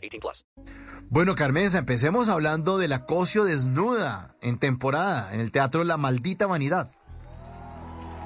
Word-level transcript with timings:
18 0.00 0.20
plus. 0.20 0.46
Bueno, 1.08 1.34
Carmenza, 1.34 1.78
empecemos 1.78 2.28
hablando 2.28 2.78
de 2.78 2.88
la 2.88 3.04
Cosio 3.04 3.44
desnuda 3.44 4.36
en 4.42 4.58
temporada 4.58 5.34
en 5.34 5.40
el 5.40 5.50
Teatro 5.50 5.84
La 5.84 5.96
Maldita 5.96 6.46
Vanidad. 6.46 6.90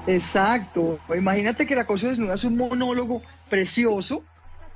Exacto. 0.07 0.99
Imagínate 1.15 1.65
que 1.65 1.75
La 1.75 1.87
Cosa 1.87 2.09
Desnuda 2.09 2.35
es 2.35 2.43
un 2.43 2.57
monólogo 2.57 3.21
precioso 3.49 4.23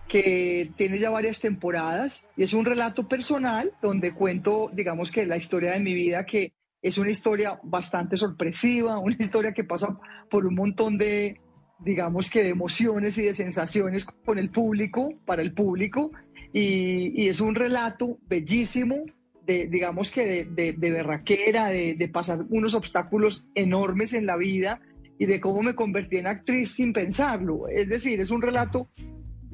que 0.07 0.71
tiene 0.76 0.98
ya 0.98 1.12
varias 1.12 1.40
temporadas 1.40 2.26
y 2.35 2.43
es 2.43 2.54
un 2.54 2.66
relato 2.66 3.07
personal 3.07 3.71
donde 3.81 4.13
cuento, 4.13 4.71
digamos 4.73 5.12
que 5.12 5.27
la 5.27 5.38
historia 5.38 5.71
de 5.71 5.79
mi 5.79 5.93
vida, 5.93 6.26
que 6.26 6.54
es 6.81 6.98
una 6.98 7.12
historia 7.12 7.59
bastante 7.63 8.18
sorpresiva, 8.18 8.98
una 8.99 9.16
historia 9.20 9.54
que 9.54 9.63
pasa 9.63 9.99
por 10.29 10.48
un 10.48 10.55
montón 10.55 10.98
de, 10.98 11.40
digamos 11.77 12.31
que 12.31 12.41
de 12.41 12.49
emociones 12.49 13.18
y 13.20 13.23
de 13.23 13.35
sensaciones 13.35 14.05
con 14.05 14.40
el 14.40 14.49
público, 14.49 15.13
para 15.26 15.43
el 15.43 15.54
público, 15.54 16.12
y, 16.53 17.23
y 17.23 17.27
es 17.27 17.41
un 17.41 17.55
relato 17.55 18.17
bellísimo, 18.27 18.98
de, 19.45 19.67
digamos 19.67 20.12
que 20.12 20.26
de, 20.26 20.45
de, 20.45 20.73
de 20.73 20.91
berraquera, 20.91 21.70
de, 21.70 21.96
de 21.96 22.07
pasar 22.07 22.46
unos 22.49 22.76
obstáculos 22.76 23.46
enormes 23.55 24.13
en 24.13 24.26
la 24.26 24.37
vida 24.37 24.82
y 25.18 25.26
de 25.26 25.40
cómo 25.40 25.62
me 25.62 25.76
convertí 25.76 26.18
en 26.18 26.27
actriz 26.27 26.71
sin 26.71 26.93
pensarlo. 26.93 27.68
Es 27.68 27.90
decir, 27.90 28.20
es 28.20 28.32
un 28.32 28.41
relato 28.41 28.90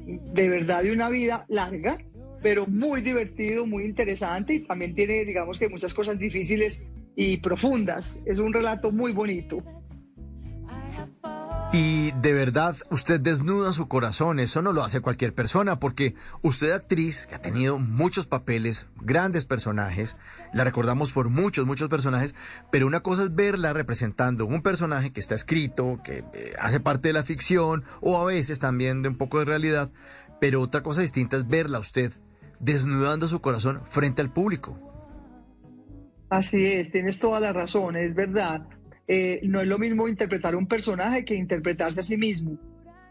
de 0.06 0.48
verdad 0.48 0.82
de 0.82 0.92
una 0.92 1.08
vida 1.08 1.44
larga, 1.48 1.98
pero 2.42 2.66
muy 2.66 3.00
divertido, 3.00 3.66
muy 3.66 3.84
interesante 3.84 4.54
y 4.54 4.60
también 4.60 4.94
tiene, 4.94 5.24
digamos 5.24 5.58
que 5.58 5.68
muchas 5.68 5.92
cosas 5.92 6.18
difíciles 6.18 6.84
y 7.16 7.38
profundas. 7.38 8.22
Es 8.26 8.38
un 8.38 8.52
relato 8.52 8.92
muy 8.92 9.12
bonito. 9.12 9.62
Y 11.78 12.12
de 12.12 12.32
verdad, 12.32 12.74
usted 12.90 13.20
desnuda 13.20 13.74
su 13.74 13.86
corazón, 13.86 14.40
eso 14.40 14.62
no 14.62 14.72
lo 14.72 14.82
hace 14.82 15.02
cualquier 15.02 15.34
persona, 15.34 15.78
porque 15.78 16.14
usted 16.40 16.70
actriz, 16.70 17.26
que 17.26 17.34
ha 17.34 17.42
tenido 17.42 17.78
muchos 17.78 18.24
papeles, 18.24 18.86
grandes 19.02 19.44
personajes, 19.44 20.16
la 20.54 20.64
recordamos 20.64 21.12
por 21.12 21.28
muchos, 21.28 21.66
muchos 21.66 21.90
personajes, 21.90 22.34
pero 22.72 22.86
una 22.86 23.00
cosa 23.00 23.24
es 23.24 23.34
verla 23.34 23.74
representando 23.74 24.46
un 24.46 24.62
personaje 24.62 25.12
que 25.12 25.20
está 25.20 25.34
escrito, 25.34 26.00
que 26.02 26.24
eh, 26.32 26.54
hace 26.58 26.80
parte 26.80 27.08
de 27.08 27.12
la 27.12 27.24
ficción, 27.24 27.84
o 28.00 28.22
a 28.22 28.24
veces 28.24 28.58
también 28.58 29.02
de 29.02 29.10
un 29.10 29.18
poco 29.18 29.40
de 29.40 29.44
realidad, 29.44 29.92
pero 30.40 30.62
otra 30.62 30.82
cosa 30.82 31.02
distinta 31.02 31.36
es 31.36 31.46
verla 31.46 31.78
usted 31.78 32.10
desnudando 32.58 33.28
su 33.28 33.42
corazón 33.42 33.82
frente 33.84 34.22
al 34.22 34.32
público. 34.32 34.78
Así 36.30 36.64
es, 36.64 36.90
tienes 36.90 37.18
toda 37.18 37.38
la 37.38 37.52
razón, 37.52 37.96
es 37.96 38.14
verdad. 38.14 38.66
Eh, 39.08 39.40
no 39.44 39.60
es 39.60 39.66
lo 39.66 39.78
mismo 39.78 40.08
interpretar 40.08 40.56
un 40.56 40.66
personaje 40.66 41.24
que 41.24 41.34
interpretarse 41.34 42.00
a 42.00 42.02
sí 42.02 42.16
mismo. 42.16 42.58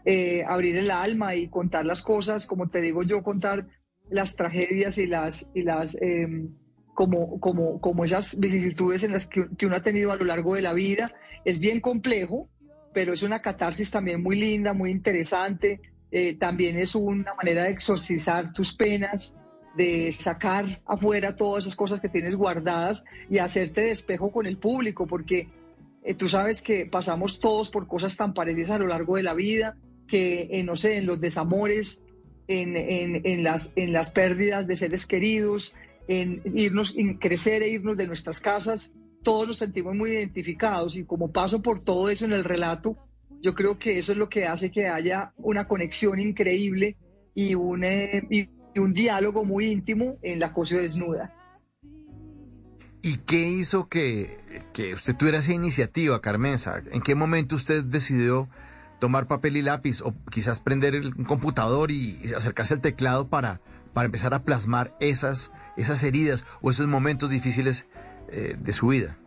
Eh, 0.04 0.44
abrir 0.46 0.76
el 0.76 0.90
alma 0.90 1.34
y 1.34 1.48
contar 1.48 1.84
las 1.84 2.02
cosas, 2.02 2.46
como 2.46 2.68
te 2.68 2.80
digo 2.80 3.02
yo, 3.02 3.22
contar 3.22 3.66
las 4.08 4.36
tragedias 4.36 4.98
y 4.98 5.06
las, 5.06 5.50
y 5.54 5.62
las 5.62 6.00
eh, 6.00 6.48
como, 6.94 7.40
como, 7.40 7.80
como 7.80 8.04
esas 8.04 8.38
vicisitudes 8.38 9.02
en 9.02 9.12
las 9.12 9.26
que, 9.26 9.46
que, 9.58 9.66
uno 9.66 9.76
ha 9.76 9.82
tenido 9.82 10.12
a 10.12 10.16
lo 10.16 10.24
largo 10.24 10.54
de 10.54 10.62
la 10.62 10.72
vida. 10.72 11.12
Es 11.44 11.58
bien 11.58 11.80
complejo, 11.80 12.48
pero 12.92 13.12
es 13.12 13.22
una 13.22 13.42
catarsis 13.42 13.90
también 13.90 14.22
muy 14.22 14.38
linda, 14.38 14.72
muy 14.72 14.90
interesante. 14.90 15.80
Eh, 16.10 16.36
también 16.38 16.78
es 16.78 16.94
una 16.94 17.34
manera 17.34 17.64
de 17.64 17.70
exorcizar 17.70 18.52
tus 18.52 18.74
penas, 18.74 19.36
de 19.76 20.14
sacar 20.18 20.80
afuera 20.86 21.36
todas 21.36 21.64
esas 21.64 21.76
cosas 21.76 22.00
que 22.00 22.08
tienes 22.08 22.36
guardadas 22.36 23.04
y 23.28 23.38
hacerte 23.38 23.82
de 23.82 23.90
espejo 23.90 24.32
con 24.32 24.46
el 24.46 24.56
público, 24.56 25.06
porque 25.06 25.48
eh, 26.06 26.14
tú 26.14 26.28
sabes 26.28 26.62
que 26.62 26.86
pasamos 26.86 27.40
todos 27.40 27.70
por 27.70 27.88
cosas 27.88 28.16
tan 28.16 28.32
parecidas 28.32 28.70
a 28.70 28.78
lo 28.78 28.86
largo 28.86 29.16
de 29.16 29.24
la 29.24 29.34
vida, 29.34 29.76
que 30.06 30.48
eh, 30.52 30.62
no 30.62 30.76
sé, 30.76 30.98
en 30.98 31.06
los 31.06 31.20
desamores, 31.20 32.02
en, 32.46 32.76
en, 32.76 33.42
las, 33.42 33.72
en 33.74 33.92
las 33.92 34.12
pérdidas 34.12 34.68
de 34.68 34.76
seres 34.76 35.04
queridos, 35.04 35.74
en 36.06 36.42
irnos, 36.54 36.94
en 36.96 37.18
crecer 37.18 37.62
e 37.62 37.70
irnos 37.70 37.96
de 37.96 38.06
nuestras 38.06 38.38
casas, 38.38 38.94
todos 39.24 39.48
nos 39.48 39.56
sentimos 39.56 39.96
muy 39.96 40.12
identificados 40.12 40.96
y 40.96 41.04
como 41.04 41.32
paso 41.32 41.60
por 41.60 41.80
todo 41.80 42.08
eso 42.08 42.24
en 42.24 42.32
el 42.32 42.44
relato, 42.44 42.96
yo 43.42 43.56
creo 43.56 43.76
que 43.76 43.98
eso 43.98 44.12
es 44.12 44.18
lo 44.18 44.28
que 44.28 44.46
hace 44.46 44.70
que 44.70 44.86
haya 44.86 45.32
una 45.38 45.66
conexión 45.66 46.20
increíble 46.20 46.96
y 47.34 47.56
un, 47.56 47.82
eh, 47.82 48.22
y 48.30 48.48
un 48.78 48.92
diálogo 48.92 49.44
muy 49.44 49.66
íntimo 49.66 50.18
en 50.22 50.38
la 50.38 50.52
cosa 50.52 50.78
desnuda. 50.78 51.34
¿Y 53.02 53.18
qué 53.18 53.48
hizo 53.48 53.88
que, 53.88 54.38
que, 54.72 54.94
usted 54.94 55.16
tuviera 55.16 55.38
esa 55.38 55.52
iniciativa, 55.52 56.20
Carmenza? 56.20 56.82
¿En 56.90 57.00
qué 57.00 57.14
momento 57.14 57.56
usted 57.56 57.84
decidió 57.84 58.48
tomar 58.98 59.26
papel 59.26 59.56
y 59.56 59.62
lápiz 59.62 60.00
o 60.00 60.14
quizás 60.30 60.60
prender 60.60 60.94
el 60.94 61.14
computador 61.26 61.90
y, 61.90 62.18
acercarse 62.36 62.74
al 62.74 62.80
teclado 62.80 63.28
para, 63.28 63.60
para 63.92 64.06
empezar 64.06 64.34
a 64.34 64.42
plasmar 64.42 64.96
esas, 65.00 65.52
esas 65.76 66.02
heridas 66.02 66.46
o 66.62 66.70
esos 66.70 66.86
momentos 66.86 67.30
difíciles 67.30 67.86
eh, 68.32 68.56
de 68.58 68.72
su 68.72 68.88
vida? 68.88 69.18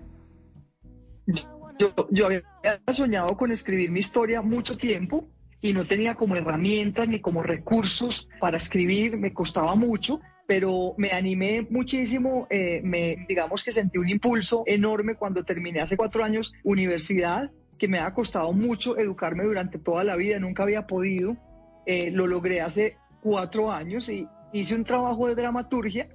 Yo 2.12 2.26
había 2.26 2.44
soñado 2.92 3.38
con 3.38 3.52
escribir 3.52 3.92
mi 3.92 4.02
historia 4.02 4.42
mucho 4.42 4.76
tiempo 4.76 5.30
y 5.62 5.74
no 5.74 5.86
tenía 5.86 6.16
como 6.16 6.36
herramientas 6.36 7.08
ni 7.08 7.22
como 7.22 7.44
recursos 7.44 8.28
para 8.40 8.58
escribir, 8.58 9.18
me 9.18 9.34
costaba 9.34 9.76
mucho, 9.76 10.20
pero 10.50 10.96
me 10.98 11.12
animé 11.12 11.68
muchísimo, 11.70 12.48
eh, 12.50 12.82
me, 12.84 13.24
digamos 13.28 13.64
que 13.64 13.72
sentí 13.72 14.00
un 14.00 14.10
impulso 14.10 14.64
enorme 14.66 15.14
cuando 15.14 15.44
terminé 15.44 15.80
hace 15.80 15.96
cuatro 15.96 16.24
años 16.24 16.56
universidad, 16.64 17.52
que 17.78 17.88
me 17.88 18.00
ha 18.00 18.12
costado 18.16 18.52
mucho 18.52 18.98
educarme 18.98 19.44
durante 19.44 19.78
toda 19.78 20.04
la 20.04 20.16
vida, 20.16 20.40
nunca 20.40 20.64
había 20.64 20.88
podido, 20.88 21.38
eh, 21.86 22.10
lo 22.10 22.26
logré 22.26 22.62
hace 22.62 22.98
cuatro 23.22 23.72
años 23.72 24.10
y 24.10 24.28
hice 24.52 24.74
un 24.74 24.86
trabajo 24.86 25.28
de 25.28 25.36
dramaturgia 25.36 26.10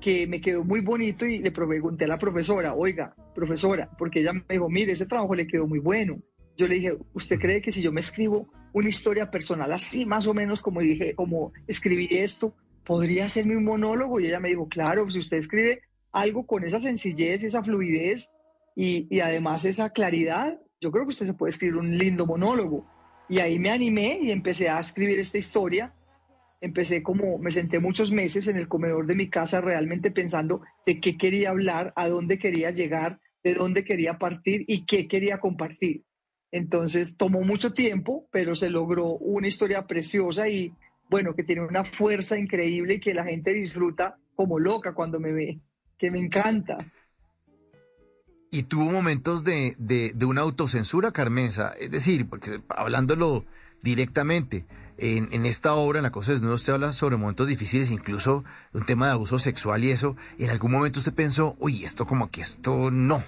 que 0.00 0.26
me 0.26 0.40
quedó 0.40 0.64
muy 0.64 0.80
bonito 0.80 1.24
y 1.24 1.38
le 1.38 1.52
pregunté 1.52 2.06
a 2.06 2.08
la 2.08 2.18
profesora, 2.18 2.74
oiga, 2.74 3.14
profesora, 3.36 3.88
porque 3.96 4.18
ella 4.18 4.32
me 4.32 4.42
dijo, 4.48 4.68
mire, 4.68 4.94
ese 4.94 5.06
trabajo 5.06 5.36
le 5.36 5.46
quedó 5.46 5.68
muy 5.68 5.78
bueno. 5.78 6.18
Yo 6.56 6.66
le 6.66 6.74
dije, 6.74 6.96
¿usted 7.12 7.38
cree 7.38 7.62
que 7.62 7.70
si 7.70 7.82
yo 7.82 7.92
me 7.92 8.00
escribo 8.00 8.48
una 8.72 8.88
historia 8.88 9.30
personal 9.30 9.72
así, 9.72 10.06
más 10.06 10.26
o 10.26 10.34
menos 10.34 10.60
como 10.60 10.80
dije, 10.80 11.14
como 11.14 11.52
escribí 11.68 12.08
esto, 12.10 12.52
podría 12.86 13.26
hacerme 13.26 13.56
un 13.56 13.64
monólogo? 13.64 14.20
Y 14.20 14.26
ella 14.26 14.40
me 14.40 14.48
dijo, 14.48 14.68
claro, 14.68 15.10
si 15.10 15.18
usted 15.18 15.38
escribe 15.38 15.82
algo 16.12 16.46
con 16.46 16.64
esa 16.64 16.80
sencillez, 16.80 17.42
esa 17.42 17.62
fluidez 17.62 18.32
y, 18.74 19.06
y 19.14 19.20
además 19.20 19.64
esa 19.64 19.90
claridad, 19.90 20.58
yo 20.80 20.90
creo 20.90 21.04
que 21.04 21.10
usted 21.10 21.26
se 21.26 21.34
puede 21.34 21.50
escribir 21.50 21.76
un 21.76 21.98
lindo 21.98 22.24
monólogo. 22.24 22.86
Y 23.28 23.40
ahí 23.40 23.58
me 23.58 23.70
animé 23.70 24.20
y 24.22 24.30
empecé 24.30 24.68
a 24.68 24.80
escribir 24.80 25.18
esta 25.18 25.38
historia 25.38 25.92
empecé 26.60 27.02
como, 27.02 27.38
me 27.38 27.50
senté 27.50 27.78
muchos 27.78 28.12
meses 28.12 28.48
en 28.48 28.56
el 28.56 28.68
comedor 28.68 29.06
de 29.06 29.14
mi 29.14 29.28
casa 29.28 29.60
realmente 29.60 30.10
pensando 30.10 30.62
de 30.84 31.00
qué 31.00 31.16
quería 31.16 31.50
hablar, 31.50 31.92
a 31.96 32.08
dónde 32.08 32.38
quería 32.38 32.70
llegar, 32.70 33.20
de 33.44 33.54
dónde 33.54 33.84
quería 33.84 34.18
partir 34.18 34.64
y 34.66 34.84
qué 34.84 35.08
quería 35.08 35.38
compartir. 35.38 36.04
Entonces 36.52 37.16
tomó 37.16 37.42
mucho 37.42 37.72
tiempo, 37.72 38.28
pero 38.30 38.54
se 38.54 38.70
logró 38.70 39.16
una 39.18 39.48
historia 39.48 39.86
preciosa 39.86 40.48
y 40.48 40.72
bueno, 41.08 41.34
que 41.34 41.42
tiene 41.42 41.62
una 41.62 41.84
fuerza 41.84 42.38
increíble 42.38 42.94
y 42.94 43.00
que 43.00 43.14
la 43.14 43.24
gente 43.24 43.52
disfruta 43.52 44.18
como 44.34 44.58
loca 44.58 44.94
cuando 44.94 45.20
me 45.20 45.32
ve, 45.32 45.60
que 45.98 46.10
me 46.10 46.18
encanta. 46.18 46.78
Y 48.50 48.64
tuvo 48.64 48.90
momentos 48.90 49.44
de, 49.44 49.74
de, 49.78 50.12
de 50.14 50.24
una 50.24 50.42
autocensura, 50.42 51.12
Carmenza, 51.12 51.72
es 51.80 51.90
decir, 51.90 52.28
porque 52.28 52.60
hablándolo 52.68 53.44
directamente, 53.82 54.64
en, 54.98 55.28
en, 55.32 55.46
esta 55.46 55.74
obra, 55.74 55.98
en 55.98 56.04
La 56.04 56.10
Cosa 56.10 56.32
Desnuda, 56.32 56.54
usted 56.54 56.72
habla 56.72 56.92
sobre 56.92 57.16
momentos 57.16 57.46
difíciles, 57.46 57.90
incluso 57.90 58.44
un 58.72 58.86
tema 58.86 59.06
de 59.06 59.12
abuso 59.12 59.38
sexual 59.38 59.84
y 59.84 59.90
eso. 59.90 60.16
Y 60.38 60.44
en 60.44 60.50
algún 60.50 60.72
momento 60.72 60.98
usted 60.98 61.12
pensó, 61.12 61.56
uy, 61.58 61.84
esto 61.84 62.06
como 62.06 62.30
que 62.30 62.40
esto 62.40 62.90
no, 62.90 63.22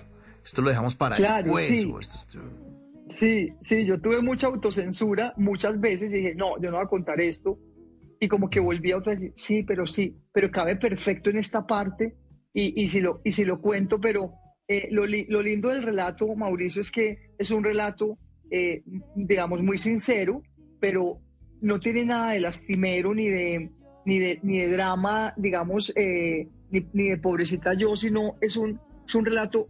esto 0.45 0.63
lo 0.63 0.71
dejamos 0.71 0.95
para 0.95 1.17
claro, 1.17 1.45
después. 1.45 1.67
Sí. 1.67 1.91
o 1.93 2.01
esto, 2.01 2.19
esto... 2.19 2.41
sí, 3.11 3.53
sí, 3.61 3.85
yo 3.85 4.01
tuve 4.01 4.23
mucha 4.23 4.47
autocensura 4.47 5.35
muchas 5.37 5.79
veces 5.79 6.13
y 6.13 6.19
dije, 6.19 6.35
no, 6.35 6.59
yo 6.61 6.71
no 6.71 6.79
voy 6.79 6.87
a 6.87 6.89
contar 6.89 7.21
esto. 7.21 7.59
Y 8.21 8.29
como 8.29 8.51
que 8.51 8.61
volví 8.61 8.91
a 8.93 8.99
otra 8.99 9.13
vez, 9.13 9.31
sí, 9.35 9.63
pero 9.63 9.87
sí, 9.87 10.17
pero 10.33 10.51
cabe 10.51 10.77
perfecto 10.77 11.31
en 11.31 11.39
esta 11.39 11.67
parte 11.67 12.17
y, 12.53 12.83
y, 12.83 12.89
si, 12.89 13.01
lo, 13.01 13.21
y 13.25 13.33
si 13.33 13.45
lo 13.45 13.61
cuento, 13.61 14.01
pero 14.01 14.33
eh, 14.67 14.89
lo, 14.91 15.05
lo 15.07 15.43
lindo 15.43 15.69
del 15.69 15.83
relato, 15.83 16.35
Mauricio, 16.35 16.81
es 16.81 16.91
que 16.91 17.33
es 17.39 17.51
un 17.51 17.65
relato, 17.65 18.19
eh, 18.51 18.83
digamos, 19.15 19.63
muy 19.63 19.79
sincero, 19.79 20.43
pero 20.81 21.21
no 21.61 21.81
tiene 21.81 22.05
nada 22.05 22.33
de 22.33 22.41
lastimero 22.41 23.15
ni 23.15 23.29
de, 23.29 23.71
ni 24.05 24.19
de, 24.19 24.41
ni 24.43 24.59
de 24.59 24.71
drama, 24.71 25.33
digamos, 25.37 25.93
eh, 25.97 26.49
ni, 26.71 26.87
ni, 26.93 27.09
de 27.09 27.19
pobrecita 27.19 27.75
yo, 27.75 27.97
sino 27.97 28.37
es 28.41 28.57
un, 28.57 28.81
es 29.07 29.15
un 29.15 29.25
relato 29.25 29.69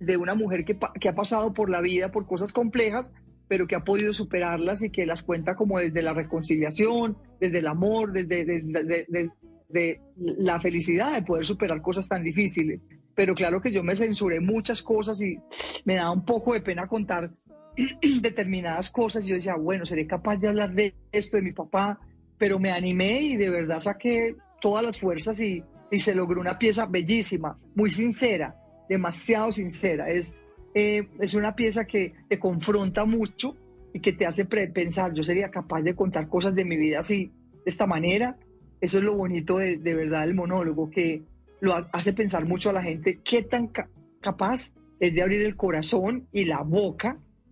de 0.00 0.16
una 0.16 0.34
mujer 0.34 0.64
que, 0.64 0.78
que 1.00 1.08
ha 1.08 1.14
pasado 1.14 1.52
por 1.52 1.70
la 1.70 1.80
vida, 1.80 2.10
por 2.10 2.26
cosas 2.26 2.52
complejas, 2.52 3.12
pero 3.48 3.66
que 3.66 3.74
ha 3.74 3.84
podido 3.84 4.12
superarlas 4.12 4.82
y 4.82 4.90
que 4.90 5.06
las 5.06 5.22
cuenta 5.22 5.54
como 5.54 5.78
desde 5.78 6.02
la 6.02 6.12
reconciliación, 6.12 7.16
desde 7.40 7.58
el 7.58 7.66
amor, 7.66 8.12
desde, 8.12 8.44
desde, 8.44 9.06
desde, 9.08 9.32
de 9.68 10.00
la 10.16 10.60
felicidad 10.60 11.14
de 11.14 11.22
poder 11.22 11.44
superar 11.44 11.82
cosas 11.82 12.08
tan 12.08 12.22
difíciles. 12.22 12.88
Pero 13.14 13.34
claro 13.34 13.60
que 13.60 13.72
yo 13.72 13.82
me 13.82 13.96
censuré 13.96 14.40
muchas 14.40 14.82
cosas 14.82 15.20
y 15.20 15.38
me 15.84 15.96
daba 15.96 16.12
un 16.12 16.24
poco 16.24 16.54
de 16.54 16.60
pena 16.60 16.86
contar 16.86 17.30
determinadas 18.20 18.90
cosas. 18.90 19.26
Yo 19.26 19.34
decía, 19.34 19.56
bueno, 19.56 19.84
seré 19.84 20.06
capaz 20.06 20.36
de 20.36 20.48
hablar 20.48 20.74
de 20.74 20.94
esto, 21.12 21.36
de 21.36 21.42
mi 21.42 21.52
papá, 21.52 21.98
pero 22.38 22.58
me 22.58 22.70
animé 22.70 23.20
y 23.20 23.36
de 23.36 23.50
verdad 23.50 23.78
saqué 23.78 24.36
todas 24.60 24.84
las 24.84 24.98
fuerzas 24.98 25.40
y, 25.40 25.62
y 25.90 25.98
se 25.98 26.14
logró 26.14 26.40
una 26.40 26.58
pieza 26.58 26.86
bellísima, 26.86 27.58
muy 27.74 27.90
sincera, 27.90 28.56
demasiado 28.88 29.52
sincera. 29.52 30.08
Es, 30.08 30.38
eh, 30.74 31.08
es 31.20 31.34
una 31.34 31.54
pieza 31.54 31.84
que 31.84 32.14
te 32.28 32.38
confronta 32.38 33.04
mucho 33.04 33.56
y 33.92 34.00
que 34.00 34.12
te 34.12 34.26
hace 34.26 34.44
pensar, 34.44 35.14
yo 35.14 35.22
sería 35.22 35.50
capaz 35.50 35.82
de 35.82 35.94
contar 35.94 36.28
cosas 36.28 36.54
de 36.54 36.64
mi 36.64 36.76
vida 36.76 36.98
así, 36.98 37.32
de 37.52 37.62
esta 37.70 37.86
manera. 37.86 38.36
Eso 38.80 38.98
es 38.98 39.04
lo 39.04 39.14
bonito 39.14 39.58
de, 39.58 39.76
de 39.76 39.94
verdad 39.94 40.22
del 40.22 40.34
monólogo, 40.34 40.90
que 40.90 41.22
lo 41.60 41.74
hace 41.92 42.12
pensar 42.12 42.46
mucho 42.46 42.70
a 42.70 42.72
la 42.74 42.82
gente 42.82 43.20
qué 43.24 43.42
tan 43.42 43.68
ca 43.68 43.88
capaz 44.20 44.72
es 45.00 45.14
de 45.14 45.22
abrir 45.22 45.42
el 45.42 45.54
corazón 45.54 46.26
y 46.32 46.46
la 46.46 46.62
boca 46.62 47.18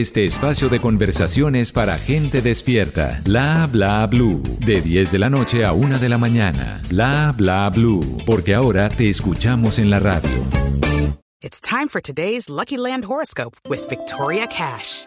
este 0.00 0.24
espacio 0.24 0.68
de 0.68 0.80
conversaciones 0.80 1.72
para 1.72 1.98
gente 1.98 2.42
despierta. 2.42 3.20
Bla 3.24 3.68
Bla 3.70 4.06
Blue. 4.06 4.42
De 4.64 4.80
10 4.80 5.12
de 5.12 5.18
la 5.18 5.30
noche 5.30 5.64
a 5.64 5.72
1 5.72 5.98
de 5.98 6.08
la 6.08 6.18
mañana. 6.18 6.82
Bla 6.88 7.32
Bla 7.36 7.70
Blue. 7.70 8.18
Porque 8.26 8.54
ahora 8.54 8.88
te 8.88 9.08
escuchamos 9.08 9.78
en 9.78 9.90
la 9.90 10.00
radio. 10.00 10.30
It's 11.42 11.60
time 11.60 11.88
for 11.88 12.00
today's 12.00 12.48
Lucky 12.48 12.78
Land 12.78 13.04
horoscope 13.04 13.56
with 13.68 13.86
Victoria 13.90 14.46
Cash. 14.46 15.06